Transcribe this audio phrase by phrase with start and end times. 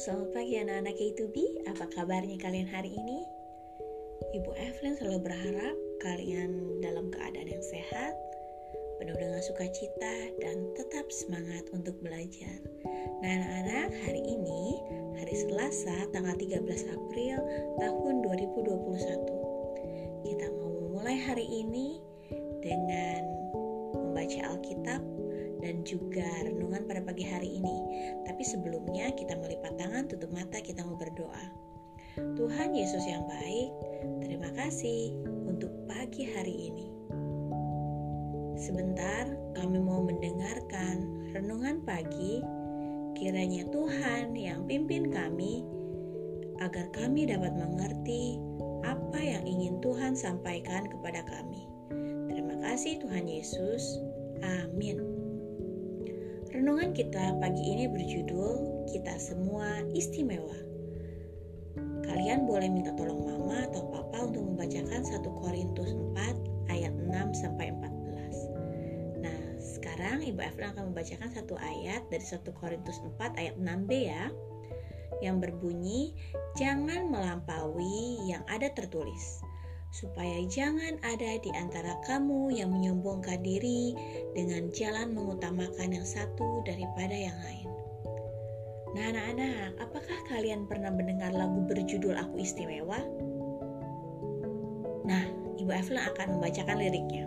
[0.00, 1.36] selamat pagi anak-anak K2B
[1.68, 3.20] Apa kabarnya kalian hari ini?
[4.32, 8.16] Ibu Evelyn selalu berharap kalian dalam keadaan yang sehat
[8.96, 12.64] Penuh dengan sukacita dan tetap semangat untuk belajar.
[13.20, 14.80] Nah anak-anak hari ini
[15.20, 16.64] hari Selasa tanggal 13
[16.96, 17.36] April
[17.76, 22.00] tahun 2021 Kita mau memulai hari ini
[22.64, 23.20] dengan
[23.92, 25.09] membaca Alkitab
[25.70, 27.76] dan juga renungan pada pagi hari ini.
[28.26, 31.46] Tapi sebelumnya kita melipat tangan, tutup mata, kita mau berdoa.
[32.18, 33.70] Tuhan Yesus yang baik,
[34.26, 35.14] terima kasih
[35.46, 36.90] untuk pagi hari ini.
[38.58, 41.06] Sebentar kami mau mendengarkan
[41.38, 42.42] renungan pagi,
[43.14, 45.62] kiranya Tuhan yang pimpin kami
[46.58, 48.42] agar kami dapat mengerti
[48.82, 51.70] apa yang ingin Tuhan sampaikan kepada kami.
[52.26, 54.02] Terima kasih Tuhan Yesus.
[54.42, 55.09] Amin.
[56.50, 60.58] Renungan kita pagi ini berjudul Kita Semua Istimewa.
[62.02, 67.70] Kalian boleh minta tolong mama atau papa untuk membacakan 1 Korintus 4 ayat 6 sampai
[67.70, 69.22] 14.
[69.22, 74.34] Nah, sekarang Ibu Evelyn akan membacakan satu ayat dari 1 Korintus 4 ayat 6b ya
[75.22, 76.18] yang berbunyi
[76.58, 79.38] jangan melampaui yang ada tertulis
[79.90, 83.90] supaya jangan ada di antara kamu yang menyombongkan diri
[84.38, 87.66] dengan jalan mengutamakan yang satu daripada yang lain.
[88.94, 92.98] Nah, anak-anak, apakah kalian pernah mendengar lagu berjudul Aku Istimewa?
[95.06, 95.26] Nah,
[95.58, 97.26] Ibu Evelyn akan membacakan liriknya.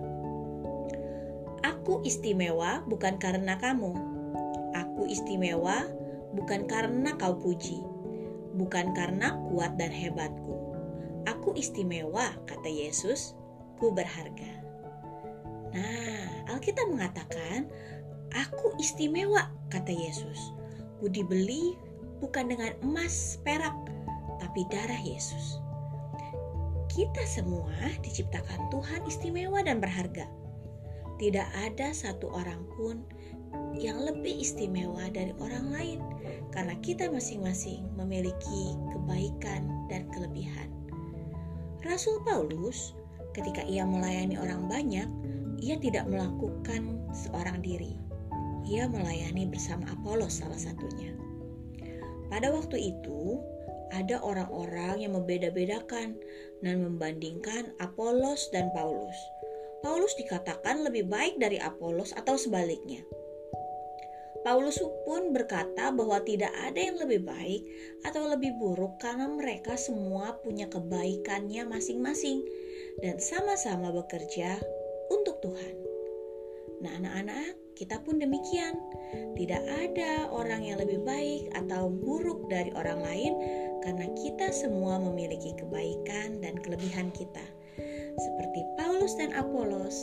[1.64, 3.92] Aku istimewa bukan karena kamu.
[4.75, 5.88] Aku istimewa
[6.36, 7.80] bukan karena kau puji,
[8.55, 10.62] bukan karena kuat dan hebatku
[11.30, 13.36] Aku istimewa, kata Yesus,
[13.80, 14.64] ku berharga.
[15.74, 17.72] Nah, Alkitab mengatakan,
[18.36, 20.40] aku istimewa, kata Yesus.
[21.00, 21.76] Ku dibeli
[22.20, 23.73] bukan dengan emas, perak,
[24.39, 25.60] tapi darah Yesus.
[26.92, 27.73] Kita semua
[28.06, 30.30] diciptakan Tuhan istimewa dan berharga.
[31.17, 33.02] Tidak ada satu orang pun
[33.73, 36.00] yang lebih istimewa dari orang lain,
[36.54, 40.83] karena kita masing-masing memiliki kebaikan dan kelebihan.
[41.83, 42.95] Rasul Paulus,
[43.36, 45.08] ketika ia melayani orang banyak,
[45.60, 47.99] ia tidak melakukan seorang diri.
[48.64, 51.11] Ia melayani bersama Apolos salah satunya.
[52.32, 53.44] Pada waktu itu,
[53.92, 56.16] ada orang-orang yang membeda-bedakan
[56.64, 59.20] dan membandingkan Apolos dan Paulus.
[59.83, 63.04] Paulus dikatakan lebih baik dari Apolos atau sebaliknya.
[64.43, 64.76] Paulus
[65.08, 67.64] pun berkata bahwa tidak ada yang lebih baik
[68.04, 72.43] atau lebih buruk karena mereka semua punya kebaikannya masing-masing
[72.99, 74.59] dan sama-sama bekerja
[75.08, 75.76] untuk Tuhan.
[76.83, 78.76] Nah, anak-anak, kita pun demikian.
[79.39, 83.33] Tidak ada orang yang lebih baik atau buruk dari orang lain
[83.80, 87.45] karena kita semua memiliki kebaikan dan kelebihan kita.
[88.20, 88.61] Seperti
[89.14, 89.98] Paulus dan Apolos,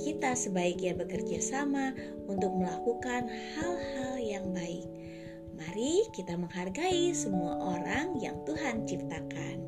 [0.00, 1.92] kita sebaiknya bekerja sama
[2.24, 4.88] untuk melakukan hal-hal yang baik.
[5.60, 9.60] Mari kita menghargai semua orang yang Tuhan ciptakan.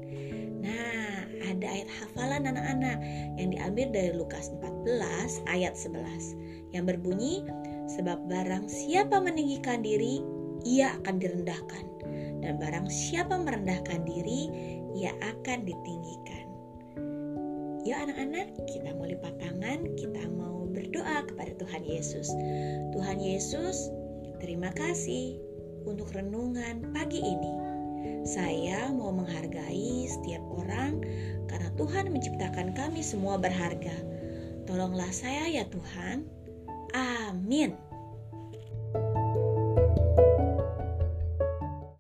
[0.64, 2.96] Nah, ada ayat hafalan anak-anak
[3.36, 7.44] yang diambil dari Lukas 14 ayat 11 yang berbunyi,
[7.92, 10.24] Sebab barang siapa meninggikan diri,
[10.64, 11.84] ia akan direndahkan.
[12.40, 14.48] Dan barang siapa merendahkan diri,
[14.96, 16.51] ia akan ditinggikan.
[17.82, 22.30] Yuk anak-anak, kita mau lipat tangan, kita mau berdoa kepada Tuhan Yesus.
[22.94, 23.90] Tuhan Yesus,
[24.38, 25.42] terima kasih
[25.82, 27.52] untuk renungan pagi ini.
[28.22, 31.02] Saya mau menghargai setiap orang
[31.50, 33.98] karena Tuhan menciptakan kami semua berharga.
[34.62, 36.22] Tolonglah saya ya Tuhan.
[36.94, 37.74] Amin.